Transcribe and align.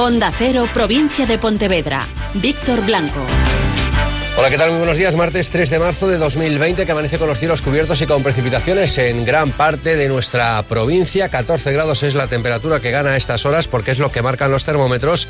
Onda 0.00 0.30
Cero, 0.30 0.68
provincia 0.72 1.26
de 1.26 1.38
Pontevedra. 1.38 2.06
Víctor 2.34 2.86
Blanco. 2.86 3.18
Hola, 4.36 4.48
¿qué 4.48 4.56
tal? 4.56 4.70
Muy 4.70 4.78
buenos 4.78 4.96
días. 4.96 5.16
Martes 5.16 5.50
3 5.50 5.70
de 5.70 5.80
marzo 5.80 6.06
de 6.06 6.18
2020 6.18 6.86
que 6.86 6.92
amanece 6.92 7.18
con 7.18 7.26
los 7.26 7.36
cielos 7.36 7.62
cubiertos 7.62 8.00
y 8.00 8.06
con 8.06 8.22
precipitaciones 8.22 8.96
en 8.98 9.24
gran 9.24 9.50
parte 9.50 9.96
de 9.96 10.08
nuestra 10.08 10.62
provincia. 10.68 11.28
14 11.28 11.72
grados 11.72 12.04
es 12.04 12.14
la 12.14 12.28
temperatura 12.28 12.78
que 12.78 12.92
gana 12.92 13.10
a 13.10 13.16
estas 13.16 13.44
horas 13.44 13.66
porque 13.66 13.90
es 13.90 13.98
lo 13.98 14.12
que 14.12 14.22
marcan 14.22 14.52
los 14.52 14.62
termómetros 14.62 15.26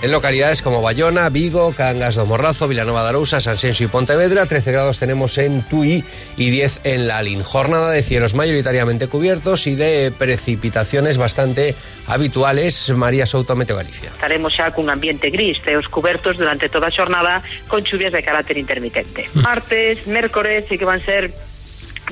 en 0.00 0.12
localidades 0.12 0.62
como 0.62 0.80
Bayona, 0.80 1.28
Vigo, 1.28 1.74
Cangas 1.74 2.14
do 2.14 2.26
Morrazo, 2.26 2.68
Vilanova 2.68 3.02
de 3.02 3.08
Arousa, 3.08 3.40
Sanxenxo 3.40 3.84
y 3.84 3.88
Pontevedra. 3.88 4.46
13 4.46 4.72
grados 4.72 4.98
tenemos 4.98 5.36
en 5.38 5.62
Tui 5.62 6.04
y 6.36 6.50
10 6.50 6.80
en 6.84 7.08
Lalín. 7.08 7.42
Jornada 7.42 7.90
de 7.90 8.02
cielos 8.02 8.34
mayoritariamente 8.34 9.08
cubiertos 9.08 9.66
y 9.66 9.74
de 9.74 10.12
precipitaciones 10.16 11.18
bastante 11.18 11.74
habituales. 12.06 12.90
María 12.90 13.26
Souto, 13.26 13.56
Meteo 13.56 13.76
Galicia. 13.76 14.10
Estaremos 14.10 14.54
xa 14.54 14.70
cun 14.70 14.90
ambiente 14.90 15.30
gris, 15.30 15.58
ceos 15.64 15.88
cubertos 15.88 16.38
durante 16.38 16.68
toda 16.68 16.88
a 16.88 16.94
xornada 16.94 17.42
con 17.66 17.82
chuvias 17.82 18.12
de 18.12 18.22
carácter 18.22 18.56
intermitente. 18.56 19.28
Martes, 19.34 20.06
mércores, 20.06 20.66
sí 20.68 20.78
que 20.78 20.86
van 20.86 21.02
ser 21.02 21.34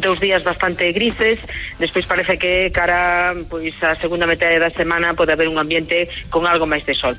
dous 0.01 0.21
días 0.21 0.45
bastante 0.45 0.93
grises, 0.93 1.41
despois 1.79 2.05
parece 2.05 2.37
que 2.37 2.69
cara 2.69 3.33
pois 3.49 3.73
a 3.81 3.95
segunda 3.97 4.27
metade 4.27 4.61
da 4.61 4.69
semana 4.69 5.17
pode 5.17 5.33
haber 5.33 5.49
un 5.49 5.57
ambiente 5.57 6.09
con 6.29 6.45
algo 6.45 6.69
máis 6.69 6.85
de 6.85 6.93
sol. 6.93 7.17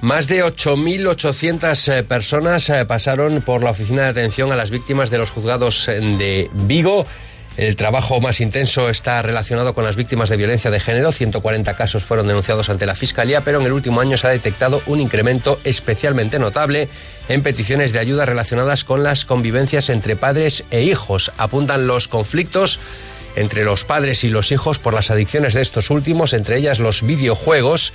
Más 0.00 0.28
de 0.28 0.44
8.800 0.44 1.92
eh, 1.92 2.02
personas 2.04 2.68
eh, 2.68 2.84
pasaron 2.84 3.42
por 3.42 3.64
la 3.64 3.72
Oficina 3.72 4.02
de 4.02 4.08
Atención 4.10 4.52
a 4.52 4.56
las 4.56 4.70
Víctimas 4.70 5.10
de 5.10 5.18
los 5.18 5.30
Juzgados 5.30 5.88
eh, 5.88 5.98
de 6.00 6.48
Vigo. 6.52 7.04
El 7.56 7.74
trabajo 7.74 8.20
más 8.20 8.40
intenso 8.40 8.88
está 8.88 9.20
relacionado 9.22 9.74
con 9.74 9.82
las 9.82 9.96
víctimas 9.96 10.28
de 10.28 10.36
violencia 10.36 10.70
de 10.70 10.78
género. 10.78 11.10
140 11.10 11.74
casos 11.74 12.04
fueron 12.04 12.28
denunciados 12.28 12.70
ante 12.70 12.86
la 12.86 12.94
Fiscalía, 12.94 13.42
pero 13.42 13.58
en 13.58 13.66
el 13.66 13.72
último 13.72 14.00
año 14.00 14.16
se 14.16 14.28
ha 14.28 14.30
detectado 14.30 14.80
un 14.86 15.00
incremento 15.00 15.58
especialmente 15.64 16.38
notable 16.38 16.88
en 17.28 17.42
peticiones 17.42 17.92
de 17.92 17.98
ayuda 17.98 18.24
relacionadas 18.24 18.84
con 18.84 19.02
las 19.02 19.24
convivencias 19.24 19.90
entre 19.90 20.14
padres 20.14 20.62
e 20.70 20.82
hijos. 20.82 21.32
Apuntan 21.38 21.88
los 21.88 22.06
conflictos 22.06 22.78
entre 23.34 23.64
los 23.64 23.82
padres 23.82 24.22
y 24.22 24.28
los 24.28 24.52
hijos 24.52 24.78
por 24.78 24.94
las 24.94 25.10
adicciones 25.10 25.54
de 25.54 25.62
estos 25.62 25.90
últimos, 25.90 26.34
entre 26.34 26.58
ellas 26.58 26.78
los 26.78 27.02
videojuegos. 27.02 27.92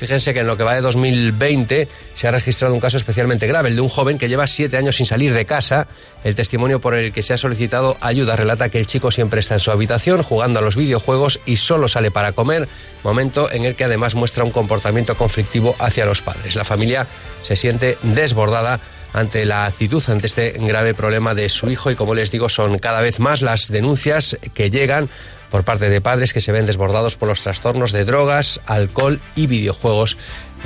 Fíjense 0.00 0.32
que 0.32 0.40
en 0.40 0.46
lo 0.46 0.56
que 0.56 0.62
va 0.62 0.74
de 0.74 0.80
2020 0.80 1.86
se 2.14 2.26
ha 2.26 2.30
registrado 2.30 2.72
un 2.72 2.80
caso 2.80 2.96
especialmente 2.96 3.46
grave, 3.46 3.68
el 3.68 3.76
de 3.76 3.82
un 3.82 3.90
joven 3.90 4.16
que 4.16 4.30
lleva 4.30 4.46
siete 4.46 4.78
años 4.78 4.96
sin 4.96 5.04
salir 5.04 5.34
de 5.34 5.44
casa. 5.44 5.88
El 6.24 6.34
testimonio 6.34 6.80
por 6.80 6.94
el 6.94 7.12
que 7.12 7.22
se 7.22 7.34
ha 7.34 7.36
solicitado 7.36 7.98
ayuda 8.00 8.34
relata 8.34 8.70
que 8.70 8.78
el 8.78 8.86
chico 8.86 9.10
siempre 9.10 9.40
está 9.40 9.56
en 9.56 9.60
su 9.60 9.70
habitación 9.70 10.22
jugando 10.22 10.58
a 10.58 10.62
los 10.62 10.74
videojuegos 10.74 11.38
y 11.44 11.56
solo 11.56 11.86
sale 11.86 12.10
para 12.10 12.32
comer, 12.32 12.66
momento 13.04 13.52
en 13.52 13.66
el 13.66 13.76
que 13.76 13.84
además 13.84 14.14
muestra 14.14 14.42
un 14.42 14.52
comportamiento 14.52 15.18
conflictivo 15.18 15.76
hacia 15.78 16.06
los 16.06 16.22
padres. 16.22 16.56
La 16.56 16.64
familia 16.64 17.06
se 17.42 17.56
siente 17.56 17.98
desbordada 18.02 18.80
ante 19.12 19.44
la 19.44 19.66
actitud 19.66 20.02
ante 20.08 20.28
este 20.28 20.52
grave 20.52 20.94
problema 20.94 21.34
de 21.34 21.50
su 21.50 21.70
hijo 21.70 21.90
y 21.90 21.96
como 21.96 22.14
les 22.14 22.30
digo 22.30 22.48
son 22.48 22.78
cada 22.78 23.02
vez 23.02 23.18
más 23.18 23.42
las 23.42 23.68
denuncias 23.68 24.38
que 24.54 24.70
llegan 24.70 25.10
por 25.50 25.64
parte 25.64 25.88
de 25.88 26.00
padres 26.00 26.32
que 26.32 26.40
se 26.40 26.52
ven 26.52 26.66
desbordados 26.66 27.16
por 27.16 27.28
los 27.28 27.40
trastornos 27.42 27.92
de 27.92 28.04
drogas, 28.04 28.60
alcohol 28.66 29.20
y 29.34 29.46
videojuegos 29.46 30.16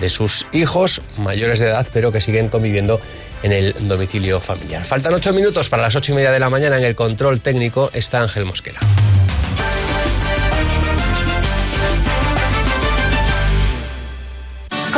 de 0.00 0.10
sus 0.10 0.46
hijos 0.52 1.00
mayores 1.16 1.58
de 1.58 1.66
edad, 1.66 1.86
pero 1.92 2.12
que 2.12 2.20
siguen 2.20 2.48
conviviendo 2.48 3.00
en 3.42 3.52
el 3.52 3.74
domicilio 3.88 4.40
familiar. 4.40 4.84
Faltan 4.84 5.14
ocho 5.14 5.32
minutos 5.32 5.68
para 5.68 5.82
las 5.82 5.94
ocho 5.96 6.12
y 6.12 6.14
media 6.14 6.32
de 6.32 6.40
la 6.40 6.50
mañana. 6.50 6.78
En 6.78 6.84
el 6.84 6.94
control 6.94 7.40
técnico 7.40 7.90
está 7.92 8.22
Ángel 8.22 8.44
Mosquera. 8.44 8.80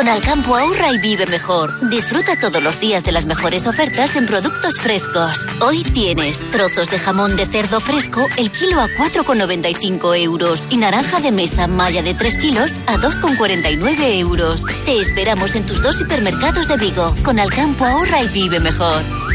Con 0.07 0.15
Alcampo 0.15 0.55
ahorra 0.55 0.93
y 0.93 0.99
vive 0.99 1.27
mejor. 1.27 1.91
Disfruta 1.91 2.39
todos 2.39 2.63
los 2.63 2.79
días 2.79 3.03
de 3.03 3.11
las 3.11 3.27
mejores 3.27 3.67
ofertas 3.67 4.15
en 4.15 4.27
productos 4.27 4.79
frescos. 4.79 5.37
Hoy 5.61 5.83
tienes 5.83 6.49
trozos 6.53 6.89
de 6.91 7.01
jamón 7.01 7.35
de 7.35 7.45
cerdo 7.45 7.81
fresco, 7.81 8.25
el 8.37 8.53
kilo 8.53 8.81
a 8.81 8.87
4,95 8.87 10.17
euros 10.17 10.65
y 10.71 10.77
naranja 10.77 11.19
de 11.19 11.33
mesa 11.33 11.67
malla 11.67 12.05
de 12.05 12.15
3 12.15 12.37
kilos 12.37 12.71
a 12.87 12.99
2,49 12.99 14.21
euros. 14.21 14.63
Te 14.85 15.01
esperamos 15.01 15.57
en 15.57 15.67
tus 15.67 15.83
dos 15.83 16.01
hipermercados 16.01 16.69
de 16.69 16.77
Vigo. 16.77 17.13
Con 17.25 17.41
Alcampo 17.41 17.85
ahorra 17.85 18.23
y 18.23 18.29
vive 18.29 18.61
mejor. 18.61 19.26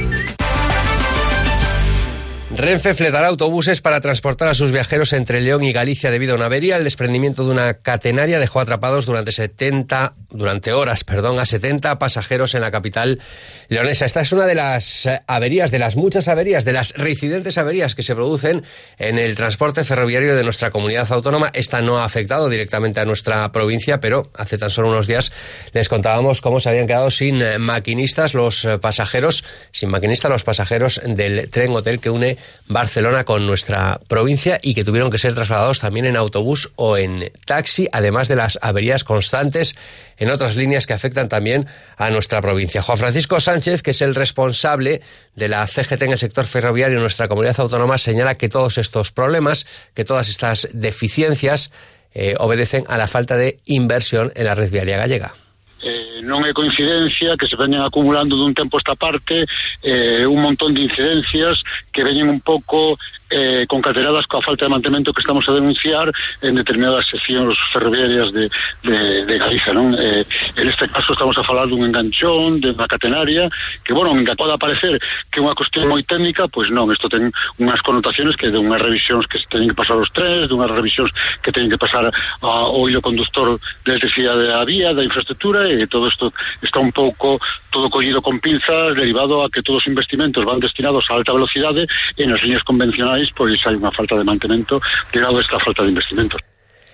Renfe 2.62 2.94
fletará 2.94 3.28
autobuses 3.28 3.82
para 3.82 4.02
transportar 4.02 4.48
a 4.48 4.54
sus 4.54 4.72
viajeros 4.72 5.14
entre 5.14 5.42
León 5.42 5.64
y 5.64 5.74
Galicia 5.74 6.12
debido 6.12 6.34
a 6.34 6.36
una 6.36 6.46
avería. 6.46 6.78
El 6.78 6.84
desprendimiento 6.84 7.44
de 7.44 7.50
una 7.50 7.74
catenaria 7.74 8.40
dejó 8.40 8.60
atrapados 8.60 9.08
durante 9.08 9.32
70, 9.32 10.14
durante 10.30 10.72
horas, 10.72 11.04
perdón, 11.04 11.40
a 11.40 11.48
70 11.48 11.98
pasajeros 11.98 12.54
en 12.54 12.62
la 12.62 12.70
capital 12.70 13.20
leonesa. 13.68 14.06
Esta 14.06 14.22
es 14.22 14.32
una 14.32 14.46
de 14.46 14.54
las 14.54 15.10
averías, 15.26 15.72
de 15.72 15.80
las 15.80 15.96
muchas 15.96 16.28
averías, 16.28 16.64
de 16.64 16.74
las 16.74 16.94
reincidentes 16.94 17.58
averías 17.58 17.96
que 17.96 18.04
se 18.04 18.14
producen 18.14 18.64
en 19.00 19.18
el 19.18 19.36
transporte 19.36 19.84
ferroviario 19.84 20.36
de 20.36 20.44
nuestra 20.44 20.70
comunidad 20.70 21.12
autónoma. 21.12 21.50
Esta 21.56 21.82
no 21.82 21.98
ha 21.98 22.06
afectado 22.06 22.48
directamente 22.48 23.00
a 23.00 23.06
nuestra 23.06 23.52
provincia, 23.52 24.00
pero 24.00 24.30
hace 24.36 24.60
tan 24.60 24.70
solo 24.70 24.90
unos 24.90 25.08
días 25.08 25.32
les 25.74 25.90
contábamos 25.90 26.42
cómo 26.42 26.60
se 26.60 26.70
habían 26.70 26.86
quedado 26.86 27.10
sin 27.10 27.42
maquinistas 27.58 28.36
los 28.36 28.68
pasajeros, 28.80 29.44
sin 29.72 29.90
maquinistas 29.90 30.30
los 30.30 30.44
pasajeros 30.44 31.02
del 31.04 31.50
tren 31.50 31.72
hotel 31.72 32.00
que 32.00 32.12
une 32.12 32.38
Barcelona 32.68 33.24
con 33.24 33.46
nuestra 33.46 34.00
provincia 34.08 34.60
y 34.62 34.74
que 34.74 34.84
tuvieron 34.84 35.12
que 35.12 35.18
ser 35.18 35.34
trasladados 35.34 35.80
también 35.80 36.06
en 36.06 36.16
autobús 36.16 36.72
o 36.76 36.98
en 36.98 37.32
taxi, 37.46 37.88
además 37.92 38.28
de 38.28 38.36
las 38.36 38.58
averías 38.62 39.04
constantes 39.04 39.76
en 40.18 40.30
otras 40.30 40.56
líneas 40.56 40.86
que 40.86 40.94
afectan 40.94 41.30
también 41.30 41.68
a 41.98 42.10
nuestra 42.10 42.42
provincia. 42.42 42.82
Juan 42.82 42.98
Francisco 42.98 43.40
Sánchez, 43.40 43.82
que 43.82 43.92
es 43.92 44.02
el 44.02 44.16
responsable 44.16 45.02
de 45.36 45.48
la 45.48 45.66
CGT 45.68 46.04
en 46.04 46.12
el 46.12 46.20
sector 46.20 46.46
ferroviario 46.46 46.98
en 46.98 47.02
nuestra 47.02 47.28
comunidad 47.28 47.60
autónoma, 47.60 47.98
señala 47.98 48.36
que 48.36 48.50
todos 48.50 48.78
estos 48.78 49.12
problemas, 49.12 49.66
que 49.94 50.06
todas 50.06 50.30
estas 50.30 50.68
deficiencias 50.72 51.72
eh, 52.14 52.36
obedecen 52.40 52.84
a 52.88 52.98
la 52.98 53.08
falta 53.08 53.38
de 53.38 53.60
inversión 53.66 54.32
en 54.36 54.46
la 54.46 54.56
red 54.56 54.70
viaria 54.72 54.98
gallega. 54.98 55.34
Eh, 55.82 56.22
non 56.22 56.46
é 56.46 56.54
coincidencia 56.54 57.34
que 57.34 57.50
se 57.50 57.58
veñen 57.58 57.82
acumulando 57.82 58.38
dun 58.38 58.54
tempo 58.54 58.78
esta 58.78 58.94
parte 58.94 59.50
eh, 59.82 60.22
un 60.30 60.38
montón 60.38 60.78
de 60.78 60.86
incidencias 60.86 61.58
que 61.90 62.06
veñen 62.06 62.30
un 62.30 62.38
pouco 62.38 63.02
eh, 63.32 63.66
concateradas 63.66 64.28
coa 64.28 64.46
falta 64.46 64.70
de 64.70 64.76
mantemento 64.78 65.10
que 65.10 65.26
estamos 65.26 65.48
a 65.50 65.58
denunciar 65.58 66.12
en 66.46 66.54
determinadas 66.54 67.10
seccións 67.10 67.58
ferroviarias 67.74 68.30
de, 68.30 68.46
de, 68.86 69.26
de 69.26 69.36
Galicia 69.42 69.74
non? 69.74 69.98
Eh, 69.98 70.22
en 70.54 70.66
este 70.70 70.86
caso 70.92 71.18
estamos 71.18 71.34
a 71.40 71.48
falar 71.48 71.66
dun 71.66 71.82
enganchón 71.82 72.62
de 72.62 72.78
unha 72.78 72.86
catenaria 72.86 73.50
que, 73.82 73.96
bueno, 73.98 74.14
en 74.14 74.28
pode 74.38 74.54
aparecer 74.54 75.02
que 75.34 75.40
é 75.40 75.44
unha 75.44 75.58
cuestión 75.58 75.90
moi 75.90 76.06
técnica 76.06 76.46
pois 76.46 76.70
non, 76.70 76.94
isto 76.94 77.10
ten 77.10 77.34
unhas 77.58 77.82
connotaciones 77.82 78.38
que 78.38 78.54
de 78.54 78.60
unhas 78.62 78.84
revisións 78.84 79.26
que 79.26 79.42
se 79.42 79.50
teñen 79.50 79.74
que 79.74 79.80
pasar 79.82 79.98
os 79.98 80.14
tres 80.14 80.46
de 80.46 80.54
unhas 80.54 80.70
revisións 80.70 81.10
que 81.42 81.50
teñen 81.50 81.74
que 81.74 81.82
pasar 81.82 82.06
ao 82.46 82.86
hilo 82.86 83.02
conductor 83.02 83.58
de 83.88 83.98
electricidade 83.98 84.46
da 84.46 84.62
vía, 84.62 84.94
da 84.94 85.02
infraestructura 85.02 85.71
todo 85.88 86.08
isto 86.08 86.34
está 86.62 86.80
un 86.80 86.92
pouco 86.92 87.40
todo 87.72 87.90
collido 87.90 88.22
con 88.22 88.40
pinzas 88.40 88.96
derivado 88.96 89.44
a 89.44 89.50
que 89.50 89.64
todos 89.64 89.84
os 89.84 89.88
investimentos 89.88 90.44
van 90.44 90.60
destinados 90.60 91.08
a 91.10 91.16
alta 91.16 91.32
velocidade 91.32 91.88
e 92.18 92.24
nas 92.28 92.44
líneas 92.44 92.64
convencionais 92.68 93.22
país 93.22 93.30
pois 93.36 93.60
hai 93.66 93.76
unha 93.78 93.94
falta 93.94 94.18
de 94.18 94.26
mantemento 94.26 94.82
ligado 95.14 95.38
a 95.38 95.42
esta 95.42 95.60
falta 95.60 95.84
de 95.84 95.90
investimentos. 95.94 96.51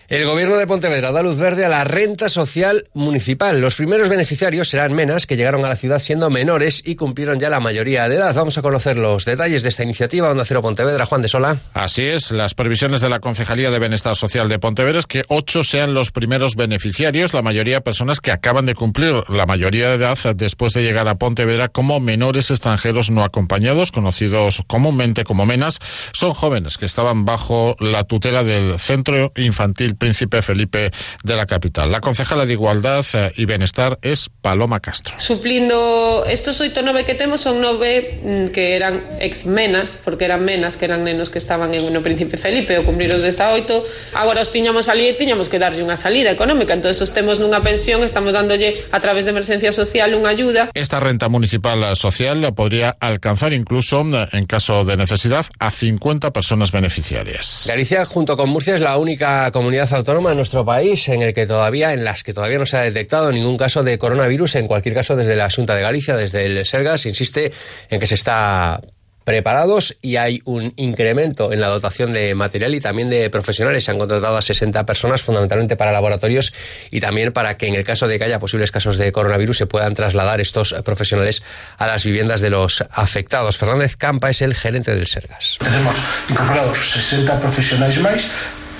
El 0.10 0.26
gobierno 0.26 0.56
de 0.56 0.66
Pontevedra 0.66 1.12
da 1.12 1.22
luz 1.22 1.38
verde 1.38 1.66
a 1.66 1.70
la 1.70 1.84
renta 1.84 2.30
social 2.30 2.86
municipal. 2.94 3.60
Los 3.60 3.76
primeros 3.76 4.08
beneficiarios 4.08 4.70
serán 4.70 4.94
menas 4.94 5.26
que 5.26 5.36
llegaron 5.36 5.66
a 5.66 5.68
la 5.68 5.76
ciudad 5.76 6.00
siendo 6.00 6.30
menores 6.30 6.82
y 6.86 6.96
cumplieron 6.96 7.42
ya 7.42 7.50
la 7.50 7.60
mayoría 7.60 8.08
de 8.08 8.16
edad. 8.16 8.34
Vamos 8.34 8.58
a 8.58 8.62
conocer 8.62 8.96
los 8.96 9.26
detalles 9.26 9.64
de 9.64 9.70
esta 9.70 9.84
iniciativa. 9.84 10.32
Onda 10.32 10.46
Cero 10.46 10.62
Pontevedra, 10.62 11.06
Juan 11.06 11.22
de 11.22 11.28
Sola. 11.28 11.58
Así 11.74 12.04
es, 12.04 12.32
las 12.32 12.54
previsiones 12.54 13.02
de 13.02 13.10
la 13.10 13.20
Concejalía 13.20 13.70
de 13.70 13.80
Bienestar 13.80 14.16
Social 14.16 14.48
de 14.48 14.60
Pontevedra 14.60 14.98
es 14.98 15.08
que 15.08 15.26
ocho 15.28 15.66
sean 15.66 15.94
los 15.94 16.12
primeros 16.12 16.56
beneficiarios, 16.56 17.34
la 17.34 17.42
mayoría 17.42 17.82
personas 17.82 18.22
que 18.22 18.32
acaban 18.32 18.66
de 18.66 18.76
cumplir 18.76 19.26
la 19.28 19.46
mayoría 19.46 19.90
de 19.90 19.96
edad 19.96 20.18
después 20.38 20.72
de 20.72 20.84
llegar 20.84 21.10
a 21.10 21.16
Pontevedra 21.16 21.68
como 21.68 22.00
menores 22.00 22.50
extranjeros 22.50 23.10
no 23.10 23.26
acompañados, 23.26 23.92
conocidos 23.92 24.64
comúnmente 24.68 25.26
como 25.26 25.46
menas. 25.46 25.80
Son 26.14 26.34
jóvenes 26.34 26.78
que 26.78 26.86
estaban 26.86 27.26
bajo 27.26 27.76
la 27.82 28.06
tutela 28.06 28.46
del 28.46 28.80
Centro 28.80 29.34
Infantil 29.36 29.97
Príncipe 29.98 30.42
Felipe 30.42 30.92
de 31.24 31.36
la 31.36 31.46
capital. 31.46 31.92
La 31.92 32.02
concejala 32.02 32.46
de 32.46 32.54
Igualdad 32.54 33.06
eh, 33.14 33.32
y 33.36 33.46
Bienestar 33.46 34.00
es 34.02 34.30
Paloma 34.42 34.80
Castro. 34.80 35.16
Suplindo 35.20 36.26
estos 36.28 36.62
oito 36.62 36.82
nove 36.82 37.04
que 37.06 37.16
temos 37.16 37.42
son 37.42 37.62
nove 37.62 38.22
mm, 38.24 38.54
que 38.54 38.76
eran 38.76 39.04
ex 39.20 39.46
menas, 39.46 40.00
porque 40.04 40.26
eran 40.26 40.46
menas 40.46 40.78
que 40.78 40.86
eran 40.86 41.04
nenos 41.04 41.30
que 41.30 41.38
estaban 41.38 41.74
en 41.74 41.92
no 41.92 42.02
Príncipe 42.02 42.38
Felipe 42.38 42.78
o 42.78 42.86
cumplir 42.86 43.12
os 43.12 43.24
18. 43.24 44.14
Agora 44.14 44.42
os 44.42 44.52
tiñamos 44.52 44.88
ali 44.90 45.08
e 45.08 45.14
tiñamos 45.14 45.50
que 45.50 45.60
darlle 45.60 45.82
unha 45.82 45.98
salida 45.98 46.30
económica, 46.30 46.74
entón 46.74 46.94
os 46.94 47.12
temos 47.12 47.42
nunha 47.42 47.60
pensión, 47.66 48.04
estamos 48.04 48.32
dándolle 48.32 48.86
a 48.92 49.00
través 49.00 49.26
de 49.26 49.34
emergencia 49.34 49.74
social 49.74 50.14
unha 50.14 50.32
ayuda. 50.32 50.70
Esta 50.74 51.00
renta 51.02 51.28
municipal 51.28 51.82
social 51.96 52.46
podría 52.54 52.96
alcanzar 53.00 53.54
incluso 53.54 53.98
en 53.98 54.46
caso 54.46 54.86
de 54.86 54.98
necesidad 54.98 55.46
a 55.60 55.72
50 55.72 56.32
personas 56.32 56.72
beneficiarias. 56.72 57.66
Galicia 57.68 58.06
junto 58.06 58.38
con 58.38 58.50
Murcia 58.50 58.76
es 58.76 58.82
la 58.82 58.98
única 58.98 59.50
comunidad 59.52 59.87
comunidad 59.88 60.00
autónoma 60.00 60.32
en 60.32 60.38
nuestro 60.38 60.66
país 60.66 61.08
en 61.08 61.22
el 61.22 61.34
que 61.34 61.48
todavía, 61.48 61.94
en 61.94 62.04
las 62.04 62.24
que 62.24 62.34
todavía 62.34 62.60
no 62.60 62.66
se 62.66 62.78
ha 62.78 62.82
detectado 62.82 63.32
ningún 63.32 63.58
caso 63.58 63.84
de 63.84 63.98
coronavirus. 63.98 64.56
En 64.56 64.68
cualquier 64.68 64.96
caso, 64.96 65.16
desde 65.16 65.36
la 65.36 65.50
Junta 65.50 65.76
de 65.76 65.82
Galicia, 65.82 66.16
desde 66.18 66.46
el 66.46 66.66
Sergas, 66.66 67.06
insiste 67.06 67.52
en 67.90 68.00
que 68.00 68.08
se 68.08 68.16
está 68.16 68.82
preparados 69.24 69.98
y 70.02 70.16
hay 70.16 70.42
un 70.46 70.74
incremento 70.78 71.52
en 71.52 71.60
la 71.60 71.68
dotación 71.68 72.14
de 72.14 72.34
material 72.34 72.74
y 72.76 72.80
también 72.80 73.10
de 73.10 73.30
profesionales. 73.30 73.84
Se 73.84 73.92
han 73.92 73.98
contratado 73.98 74.38
a 74.38 74.42
60 74.42 74.86
personas 74.86 75.22
fundamentalmente 75.22 75.76
para 75.76 75.92
laboratorios 75.92 76.54
y 76.92 77.02
también 77.02 77.34
para 77.34 77.58
que 77.58 77.68
en 77.68 77.76
el 77.76 77.84
caso 77.84 78.08
de 78.08 78.18
que 78.18 78.26
haya 78.26 78.40
posibles 78.40 78.72
casos 78.72 78.98
de 78.98 79.12
coronavirus 79.12 79.58
se 79.58 79.66
puedan 79.66 79.96
trasladar 79.96 80.40
estos 80.40 80.74
profesionales 80.86 81.44
a 81.78 81.88
las 81.88 82.06
viviendas 82.06 82.40
de 82.40 82.50
los 82.50 82.84
afectados. 82.90 83.58
Fernández 83.58 83.98
Campa 83.98 84.30
es 84.30 84.42
el 84.42 84.56
gerente 84.56 84.96
del 84.96 85.08
Sergas. 85.08 85.58
Tenemos 85.60 85.96
incorporados 86.30 86.92
60 86.92 87.40
profesionales 87.40 88.00
más 88.00 88.28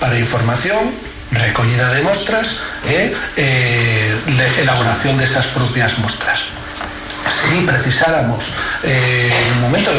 para 0.00 0.18
información, 0.18 0.78
recogida 1.30 1.92
de 1.94 2.02
muestras 2.02 2.56
e 2.88 3.12
eh, 3.36 4.60
elaboración 4.62 5.18
de 5.18 5.24
esas 5.24 5.46
propias 5.48 5.98
muestras 5.98 6.58
si 7.28 7.60
precisáramos 7.62 8.52
eh, 8.82 9.30
en 9.46 9.52
un 9.54 9.60
momento 9.62 9.90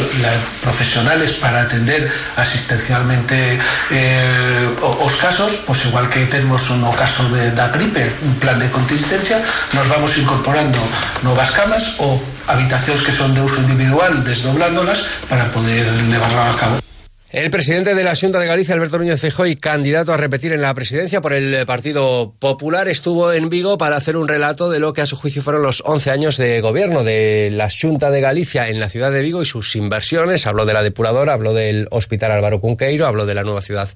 profesionales 0.62 1.32
para 1.32 1.62
atender 1.62 2.10
asistencialmente 2.36 3.58
eh, 3.90 4.68
os 4.80 5.14
casos, 5.16 5.64
pues 5.66 5.84
igual 5.84 6.08
que 6.08 6.26
tenemos 6.26 6.70
un 6.70 6.82
caso 6.92 7.28
de 7.30 7.50
da 7.52 7.68
gripe, 7.68 8.04
un 8.22 8.34
plan 8.36 8.58
de 8.58 8.68
contingencia, 8.70 9.40
nos 9.72 9.88
vamos 9.88 10.16
incorporando 10.18 10.78
novas 11.22 11.50
camas 11.50 11.96
o 11.98 12.20
habitacións 12.46 13.00
que 13.02 13.12
son 13.12 13.34
de 13.34 13.40
uso 13.42 13.60
individual, 13.62 14.24
desdoblándolas 14.24 15.02
para 15.28 15.50
poder 15.50 15.86
llevarlo 16.10 16.42
a 16.42 16.56
cabo. 16.56 16.89
El 17.32 17.48
presidente 17.52 17.94
de 17.94 18.02
la 18.02 18.16
Junta 18.16 18.40
de 18.40 18.46
Galicia, 18.48 18.74
Alberto 18.74 18.98
Núñez 18.98 19.20
Feijóo, 19.20 19.46
candidato 19.60 20.12
a 20.12 20.16
repetir 20.16 20.52
en 20.52 20.62
la 20.62 20.74
presidencia 20.74 21.20
por 21.20 21.32
el 21.32 21.64
Partido 21.64 22.34
Popular, 22.40 22.88
estuvo 22.88 23.32
en 23.32 23.48
Vigo 23.48 23.78
para 23.78 23.94
hacer 23.94 24.16
un 24.16 24.26
relato 24.26 24.68
de 24.68 24.80
lo 24.80 24.92
que 24.92 25.02
a 25.02 25.06
su 25.06 25.14
juicio 25.14 25.40
fueron 25.40 25.62
los 25.62 25.80
11 25.86 26.10
años 26.10 26.36
de 26.38 26.60
gobierno 26.60 27.04
de 27.04 27.50
la 27.52 27.68
Junta 27.70 28.10
de 28.10 28.20
Galicia 28.20 28.66
en 28.66 28.80
la 28.80 28.88
ciudad 28.88 29.12
de 29.12 29.22
Vigo 29.22 29.42
y 29.42 29.46
sus 29.46 29.76
inversiones. 29.76 30.48
Habló 30.48 30.66
de 30.66 30.72
la 30.72 30.82
depuradora, 30.82 31.32
habló 31.32 31.54
del 31.54 31.86
Hospital 31.92 32.32
Álvaro 32.32 32.60
Cunqueiro, 32.60 33.06
habló 33.06 33.26
de 33.26 33.34
la 33.34 33.44
nueva 33.44 33.62
ciudad 33.62 33.88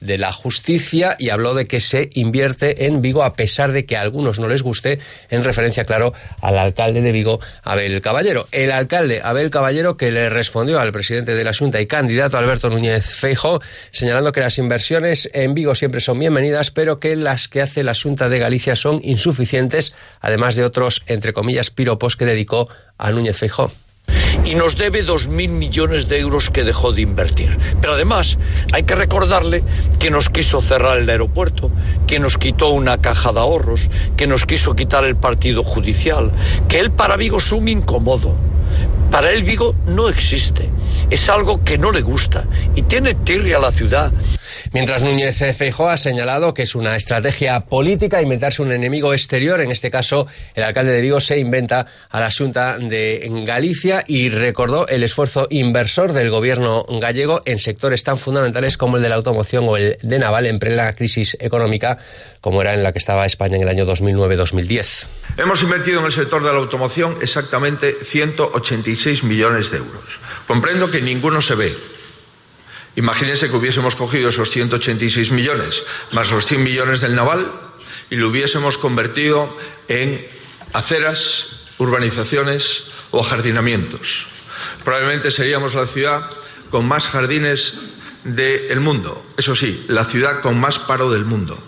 de 0.00 0.18
la 0.18 0.30
justicia 0.30 1.16
y 1.18 1.30
habló 1.30 1.54
de 1.54 1.66
que 1.66 1.80
se 1.80 2.10
invierte 2.14 2.86
en 2.86 3.02
Vigo 3.02 3.24
a 3.24 3.32
pesar 3.32 3.72
de 3.72 3.84
que 3.84 3.96
a 3.96 4.02
algunos 4.02 4.38
no 4.38 4.46
les 4.46 4.62
guste, 4.62 5.00
en 5.30 5.42
referencia, 5.42 5.86
claro, 5.86 6.12
al 6.40 6.56
alcalde 6.56 7.02
de 7.02 7.10
Vigo, 7.10 7.40
Abel 7.64 8.00
Caballero. 8.00 8.46
El 8.52 8.70
alcalde 8.70 9.22
Abel 9.24 9.50
Caballero 9.50 9.96
que 9.96 10.12
le 10.12 10.28
respondió 10.28 10.78
al 10.78 10.92
presidente 10.92 11.34
de 11.34 11.42
la 11.42 11.52
Junta 11.52 11.80
y 11.80 11.86
candidato 11.86 12.36
Alberto 12.36 12.70
Núñez 12.70 12.75
Feijo, 12.84 13.60
señalando 13.90 14.32
que 14.32 14.40
las 14.40 14.58
inversiones 14.58 15.30
en 15.32 15.54
Vigo 15.54 15.74
siempre 15.74 16.00
son 16.00 16.18
bienvenidas, 16.18 16.70
pero 16.70 17.00
que 17.00 17.16
las 17.16 17.48
que 17.48 17.62
hace 17.62 17.82
la 17.82 17.94
Junta 17.94 18.28
de 18.28 18.38
Galicia 18.38 18.76
son 18.76 19.00
insuficientes, 19.02 19.94
además 20.20 20.54
de 20.56 20.64
otros, 20.64 21.02
entre 21.06 21.32
comillas, 21.32 21.70
piropos 21.70 22.16
que 22.16 22.26
dedicó 22.26 22.68
a 22.98 23.10
Núñez 23.10 23.36
Feijo 23.36 23.72
y 24.44 24.54
nos 24.54 24.76
debe 24.76 25.04
2.000 25.04 25.48
millones 25.48 26.08
de 26.08 26.20
euros 26.20 26.50
que 26.50 26.64
dejó 26.64 26.92
de 26.92 27.02
invertir. 27.02 27.56
Pero 27.80 27.94
además 27.94 28.38
hay 28.72 28.84
que 28.84 28.94
recordarle 28.94 29.64
que 29.98 30.10
nos 30.10 30.30
quiso 30.30 30.60
cerrar 30.60 30.98
el 30.98 31.08
aeropuerto, 31.08 31.70
que 32.06 32.18
nos 32.18 32.38
quitó 32.38 32.70
una 32.70 33.00
caja 33.00 33.32
de 33.32 33.40
ahorros, 33.40 33.88
que 34.16 34.26
nos 34.26 34.46
quiso 34.46 34.76
quitar 34.76 35.04
el 35.04 35.16
partido 35.16 35.64
judicial, 35.64 36.30
que 36.68 36.78
él 36.78 36.90
para 36.90 37.16
Vigo 37.16 37.38
es 37.38 37.50
un 37.52 37.68
incómodo. 37.68 38.38
Para 39.10 39.32
él 39.32 39.42
Vigo 39.42 39.74
no 39.86 40.08
existe, 40.08 40.70
es 41.10 41.28
algo 41.28 41.62
que 41.64 41.78
no 41.78 41.92
le 41.92 42.02
gusta 42.02 42.44
y 42.74 42.82
tiene 42.82 43.14
tirria 43.14 43.58
a 43.58 43.60
la 43.60 43.72
ciudad. 43.72 44.12
Mientras 44.76 45.02
Núñez 45.02 45.38
Feijóo 45.56 45.88
ha 45.88 45.96
señalado 45.96 46.52
que 46.52 46.64
es 46.64 46.74
una 46.74 46.96
estrategia 46.96 47.60
política 47.60 48.20
inventarse 48.20 48.60
un 48.60 48.72
enemigo 48.72 49.14
exterior, 49.14 49.62
en 49.62 49.72
este 49.72 49.90
caso 49.90 50.26
el 50.54 50.64
alcalde 50.64 50.92
de 50.92 51.00
Vigo 51.00 51.18
se 51.18 51.38
inventa 51.38 51.86
a 52.10 52.20
la 52.20 52.30
Junta 52.30 52.76
de 52.78 53.26
Galicia 53.46 54.04
y 54.06 54.28
recordó 54.28 54.86
el 54.86 55.02
esfuerzo 55.02 55.46
inversor 55.48 56.12
del 56.12 56.28
gobierno 56.28 56.84
gallego 57.00 57.40
en 57.46 57.58
sectores 57.58 58.04
tan 58.04 58.18
fundamentales 58.18 58.76
como 58.76 58.98
el 58.98 59.02
de 59.02 59.08
la 59.08 59.14
automoción 59.14 59.64
o 59.66 59.78
el 59.78 59.96
de 60.02 60.18
naval 60.18 60.44
en 60.44 60.58
plena 60.58 60.92
crisis 60.92 61.38
económica 61.40 61.96
como 62.42 62.60
era 62.60 62.74
en 62.74 62.82
la 62.82 62.92
que 62.92 62.98
estaba 62.98 63.24
España 63.24 63.56
en 63.56 63.62
el 63.62 63.70
año 63.70 63.86
2009-2010. 63.86 65.06
Hemos 65.38 65.62
invertido 65.62 66.00
en 66.00 66.06
el 66.06 66.12
sector 66.12 66.44
de 66.44 66.52
la 66.52 66.58
automoción 66.58 67.16
exactamente 67.22 67.96
186 68.04 69.24
millones 69.24 69.70
de 69.70 69.78
euros. 69.78 70.20
Comprendo 70.46 70.90
que 70.90 71.00
ninguno 71.00 71.40
se 71.40 71.54
ve, 71.54 71.72
Imagínense 72.96 73.48
que 73.48 73.56
hubiésemos 73.56 73.94
cogido 73.94 74.30
esos 74.30 74.50
186 74.50 75.30
millones 75.30 75.82
más 76.12 76.30
los 76.30 76.46
100 76.46 76.62
millones 76.62 77.00
del 77.00 77.14
naval 77.14 77.50
y 78.10 78.16
lo 78.16 78.28
hubiésemos 78.28 78.78
convertido 78.78 79.48
en 79.88 80.26
aceras, 80.72 81.60
urbanizaciones 81.78 82.84
o 83.10 83.22
jardinamientos. 83.22 84.26
Probablemente 84.84 85.30
seríamos 85.30 85.74
la 85.74 85.86
ciudad 85.86 86.30
con 86.70 86.86
más 86.86 87.08
jardines 87.08 87.74
del 88.24 88.80
mundo. 88.80 89.24
Eso 89.36 89.54
sí, 89.54 89.84
la 89.88 90.04
ciudad 90.04 90.40
con 90.40 90.58
más 90.58 90.78
paro 90.78 91.10
del 91.10 91.24
mundo. 91.24 91.58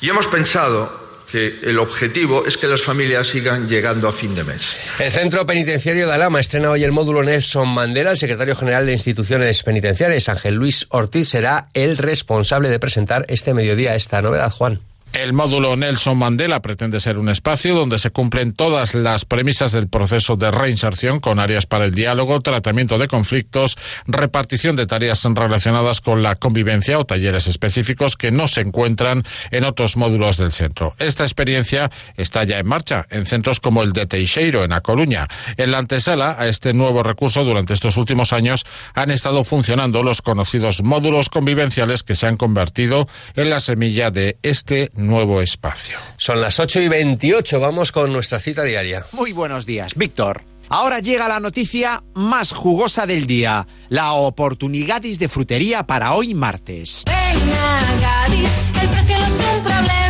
Y 0.00 0.08
hemos 0.08 0.26
pensado 0.26 1.05
que 1.30 1.58
el 1.62 1.78
objetivo 1.78 2.46
es 2.46 2.56
que 2.56 2.66
las 2.66 2.82
familias 2.82 3.28
sigan 3.28 3.68
llegando 3.68 4.08
a 4.08 4.12
fin 4.12 4.34
de 4.34 4.44
mes. 4.44 4.76
El 4.98 5.10
Centro 5.10 5.44
Penitenciario 5.44 6.06
de 6.06 6.12
Alama 6.12 6.40
estrena 6.40 6.70
hoy 6.70 6.84
el 6.84 6.92
módulo 6.92 7.22
Nelson 7.22 7.68
Mandela. 7.68 8.12
El 8.12 8.18
secretario 8.18 8.54
general 8.54 8.86
de 8.86 8.92
Instituciones 8.92 9.62
Penitenciarias, 9.62 10.28
Ángel 10.28 10.54
Luis 10.54 10.86
Ortiz, 10.90 11.28
será 11.28 11.68
el 11.74 11.98
responsable 11.98 12.68
de 12.68 12.78
presentar 12.78 13.24
este 13.28 13.54
mediodía 13.54 13.94
esta 13.94 14.22
novedad, 14.22 14.50
Juan. 14.50 14.80
El 15.16 15.32
módulo 15.32 15.76
Nelson 15.76 16.18
Mandela 16.18 16.60
pretende 16.60 17.00
ser 17.00 17.16
un 17.16 17.30
espacio 17.30 17.74
donde 17.74 17.98
se 17.98 18.10
cumplen 18.10 18.52
todas 18.52 18.94
las 18.94 19.24
premisas 19.24 19.72
del 19.72 19.88
proceso 19.88 20.36
de 20.36 20.50
reinserción 20.50 21.20
con 21.20 21.38
áreas 21.38 21.64
para 21.64 21.86
el 21.86 21.94
diálogo, 21.94 22.38
tratamiento 22.40 22.98
de 22.98 23.08
conflictos, 23.08 23.78
repartición 24.06 24.76
de 24.76 24.86
tareas 24.86 25.24
relacionadas 25.24 26.02
con 26.02 26.22
la 26.22 26.36
convivencia 26.36 26.98
o 26.98 27.06
talleres 27.06 27.46
específicos 27.46 28.16
que 28.16 28.30
no 28.30 28.46
se 28.46 28.60
encuentran 28.60 29.24
en 29.52 29.64
otros 29.64 29.96
módulos 29.96 30.36
del 30.36 30.52
centro. 30.52 30.94
Esta 30.98 31.24
experiencia 31.24 31.90
está 32.18 32.44
ya 32.44 32.58
en 32.58 32.68
marcha 32.68 33.06
en 33.10 33.24
centros 33.24 33.58
como 33.58 33.82
el 33.82 33.94
de 33.94 34.04
Teixeiro, 34.04 34.64
en 34.64 34.74
A 34.74 34.82
Coruña. 34.82 35.28
En 35.56 35.70
la 35.70 35.78
antesala 35.78 36.36
a 36.38 36.46
este 36.46 36.74
nuevo 36.74 37.02
recurso, 37.02 37.42
durante 37.42 37.72
estos 37.72 37.96
últimos 37.96 38.34
años 38.34 38.66
han 38.92 39.10
estado 39.10 39.44
funcionando 39.44 40.02
los 40.02 40.20
conocidos 40.20 40.82
módulos 40.82 41.30
convivenciales 41.30 42.02
que 42.02 42.14
se 42.14 42.26
han 42.26 42.36
convertido 42.36 43.08
en 43.34 43.48
la 43.48 43.60
semilla 43.60 44.10
de 44.10 44.36
este 44.42 44.90
nuevo 44.92 45.05
espacio. 45.40 45.98
Son 46.16 46.40
las 46.40 46.58
8 46.60 46.80
y 46.80 46.88
28, 46.88 47.60
vamos 47.60 47.92
con 47.92 48.12
nuestra 48.12 48.40
cita 48.40 48.62
diaria. 48.62 49.06
Muy 49.12 49.32
buenos 49.32 49.66
días, 49.66 49.94
Víctor. 49.94 50.44
Ahora 50.68 50.98
llega 50.98 51.28
la 51.28 51.38
noticia 51.38 52.02
más 52.14 52.52
jugosa 52.52 53.06
del 53.06 53.26
día, 53.26 53.66
la 53.88 54.12
oportunidad 54.12 55.00
de 55.00 55.28
frutería 55.28 55.86
para 55.86 56.14
hoy 56.14 56.34
martes. 56.34 57.04
Venga, 57.06 57.80
Gadis, 58.00 58.48
el 58.82 58.88
precio 58.88 59.18
no 59.18 59.26
es 59.26 59.32
un 59.32 59.62
problema. 59.62 60.05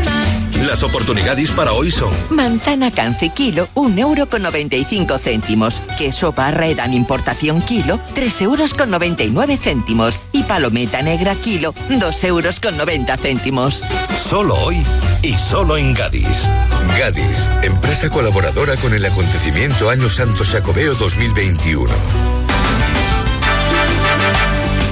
Las 0.67 0.83
oportunidades 0.83 1.53
para 1.53 1.73
hoy 1.73 1.93
son 1.93 2.13
Manzana 2.29 2.91
cance 2.91 3.29
kilo, 3.29 3.69
1 3.75 4.01
euro 4.01 4.29
con 4.29 4.43
95 4.43 5.19
céntimos. 5.19 5.81
Queso 5.97 6.33
barra 6.33 6.67
importación 6.93 7.63
kilo, 7.63 8.01
3 8.15 8.41
euros 8.43 8.75
con 8.75 8.91
99 8.91 9.59
céntimos. 9.59 10.19
Y 10.33 10.43
palometa 10.43 11.03
negra 11.03 11.37
kilo, 11.37 11.73
2 11.89 12.25
euros 12.25 12.59
con 12.59 12.77
90 12.77 13.17
céntimos. 13.17 13.85
Solo 14.17 14.57
hoy 14.57 14.83
y 15.23 15.35
solo 15.35 15.77
en 15.77 15.95
Gadis. 15.95 16.49
Gadis, 16.99 17.49
empresa 17.63 18.09
colaboradora 18.11 18.77
con 18.77 18.93
el 18.93 19.05
acontecimiento 19.05 19.89
Año 19.89 20.09
Santo 20.09 20.43
Jacobeo 20.45 20.95
2021 20.95 22.36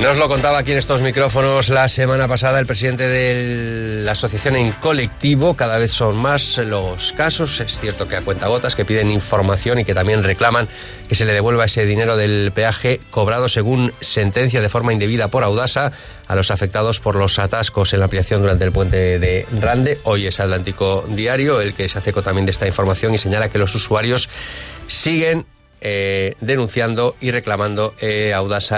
Nos 0.04 0.18
lo 0.18 0.28
contaba 0.28 0.58
aquí 0.58 0.72
en 0.72 0.76
estos 0.76 1.00
micrófonos 1.00 1.70
la 1.70 1.88
semana 1.88 2.28
pasada 2.28 2.60
el 2.60 2.66
presidente 2.66 3.08
de 3.08 4.02
la 4.02 4.12
asociación 4.12 4.54
en 4.54 4.72
colectivo. 4.72 5.54
Cada 5.54 5.78
vez 5.78 5.92
son 5.92 6.18
más 6.18 6.58
los 6.58 7.14
casos, 7.14 7.58
es 7.60 7.78
cierto 7.78 8.06
que 8.06 8.16
a 8.16 8.20
cuentagotas, 8.20 8.76
que 8.76 8.84
piden 8.84 9.10
información 9.10 9.78
y 9.78 9.86
que 9.86 9.94
también 9.94 10.22
reclaman 10.22 10.68
que 11.08 11.14
se 11.14 11.24
le 11.24 11.32
devuelva 11.32 11.64
ese 11.64 11.86
dinero 11.86 12.18
del 12.18 12.52
peaje 12.54 13.00
cobrado 13.10 13.48
según 13.48 13.94
sentencia 14.02 14.60
de 14.60 14.68
forma 14.68 14.92
indebida 14.92 15.28
por 15.28 15.42
Audasa 15.42 15.90
a 16.26 16.34
los 16.34 16.50
afectados 16.50 17.00
por 17.00 17.16
los 17.16 17.38
atascos 17.38 17.94
en 17.94 18.00
la 18.00 18.04
ampliación 18.04 18.42
durante 18.42 18.66
el 18.66 18.72
puente 18.72 19.18
de 19.18 19.46
Rande. 19.58 20.00
Hoy 20.02 20.26
es 20.26 20.38
Atlántico 20.38 21.06
Diario 21.08 21.62
el 21.62 21.72
que 21.72 21.88
se 21.88 21.96
hace 21.96 22.10
eco 22.10 22.22
también 22.22 22.44
de 22.44 22.52
esta 22.52 22.66
información 22.66 23.14
y 23.14 23.18
señala 23.18 23.48
que 23.48 23.56
los 23.56 23.74
usuarios 23.74 24.28
siguen 24.86 25.46
eh, 25.86 26.34
denunciando 26.40 27.14
y 27.20 27.30
reclamando 27.30 27.94
eh, 28.00 28.34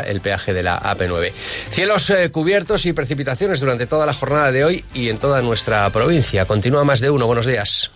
el 0.06 0.20
peaje 0.20 0.52
de 0.52 0.62
la 0.64 0.80
AP9. 0.82 1.32
Cielos 1.70 2.10
eh, 2.10 2.30
cubiertos 2.30 2.84
y 2.84 2.92
precipitaciones 2.92 3.60
durante 3.60 3.86
toda 3.86 4.06
la 4.06 4.12
jornada 4.12 4.50
de 4.50 4.64
hoy 4.64 4.84
y 4.92 5.08
en 5.08 5.18
toda 5.18 5.40
nuestra 5.40 5.88
provincia. 5.90 6.46
Continúa 6.46 6.84
más 6.84 6.98
de 7.00 7.10
uno. 7.10 7.26
Buenos 7.26 7.46
días. 7.46 7.92